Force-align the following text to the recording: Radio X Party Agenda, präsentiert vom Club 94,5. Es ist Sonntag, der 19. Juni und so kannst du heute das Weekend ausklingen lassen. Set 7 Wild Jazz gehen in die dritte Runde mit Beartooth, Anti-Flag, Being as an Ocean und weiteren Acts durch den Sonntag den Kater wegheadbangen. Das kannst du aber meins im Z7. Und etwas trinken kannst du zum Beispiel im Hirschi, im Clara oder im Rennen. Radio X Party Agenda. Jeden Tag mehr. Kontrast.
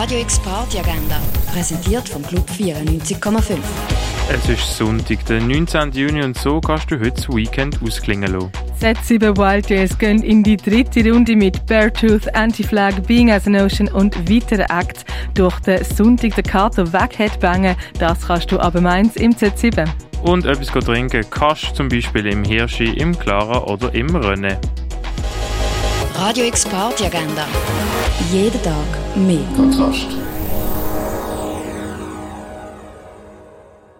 Radio 0.00 0.20
X 0.20 0.38
Party 0.38 0.78
Agenda, 0.78 1.20
präsentiert 1.52 2.08
vom 2.08 2.22
Club 2.22 2.48
94,5. 2.48 3.56
Es 4.32 4.48
ist 4.48 4.76
Sonntag, 4.76 5.26
der 5.26 5.40
19. 5.40 5.90
Juni 5.90 6.22
und 6.22 6.38
so 6.38 6.60
kannst 6.60 6.88
du 6.92 7.00
heute 7.00 7.10
das 7.10 7.28
Weekend 7.28 7.82
ausklingen 7.82 8.32
lassen. 8.32 8.52
Set 8.78 8.96
7 9.02 9.36
Wild 9.36 9.68
Jazz 9.68 9.98
gehen 9.98 10.22
in 10.22 10.44
die 10.44 10.56
dritte 10.56 11.04
Runde 11.10 11.34
mit 11.34 11.66
Beartooth, 11.66 12.32
Anti-Flag, 12.32 13.08
Being 13.08 13.32
as 13.32 13.48
an 13.48 13.56
Ocean 13.56 13.88
und 13.88 14.14
weiteren 14.30 14.66
Acts 14.70 15.04
durch 15.34 15.58
den 15.60 15.82
Sonntag 15.82 16.36
den 16.36 16.44
Kater 16.44 16.92
wegheadbangen. 16.92 17.74
Das 17.98 18.24
kannst 18.24 18.52
du 18.52 18.60
aber 18.60 18.80
meins 18.80 19.16
im 19.16 19.32
Z7. 19.32 19.84
Und 20.22 20.46
etwas 20.46 20.68
trinken 20.68 21.24
kannst 21.28 21.70
du 21.70 21.74
zum 21.74 21.88
Beispiel 21.88 22.26
im 22.26 22.44
Hirschi, 22.44 22.84
im 22.84 23.18
Clara 23.18 23.64
oder 23.64 23.92
im 23.96 24.14
Rennen. 24.14 24.58
Radio 26.18 26.46
X 26.46 26.64
Party 26.64 27.04
Agenda. 27.04 27.46
Jeden 28.32 28.60
Tag 28.60 28.74
mehr. 29.14 29.38
Kontrast. 29.54 30.08